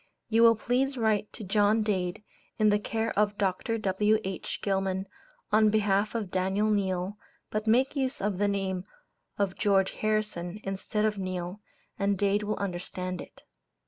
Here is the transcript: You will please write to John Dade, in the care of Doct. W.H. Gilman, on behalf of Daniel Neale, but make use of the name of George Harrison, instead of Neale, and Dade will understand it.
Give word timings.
You 0.29 0.41
will 0.41 0.55
please 0.55 0.97
write 0.97 1.31
to 1.33 1.43
John 1.43 1.83
Dade, 1.83 2.23
in 2.57 2.69
the 2.71 2.79
care 2.79 3.11
of 3.11 3.37
Doct. 3.37 3.79
W.H. 3.83 4.59
Gilman, 4.63 5.05
on 5.51 5.69
behalf 5.69 6.15
of 6.15 6.31
Daniel 6.31 6.71
Neale, 6.71 7.19
but 7.51 7.67
make 7.67 7.95
use 7.95 8.19
of 8.19 8.39
the 8.39 8.47
name 8.47 8.83
of 9.37 9.53
George 9.55 9.91
Harrison, 9.91 10.59
instead 10.63 11.05
of 11.05 11.19
Neale, 11.19 11.61
and 11.99 12.17
Dade 12.17 12.41
will 12.41 12.57
understand 12.57 13.21
it. 13.21 13.43